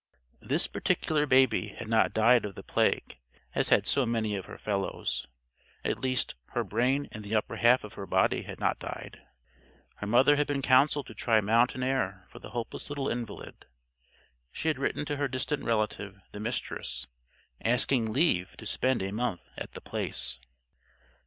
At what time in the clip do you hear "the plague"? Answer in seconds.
2.55-3.19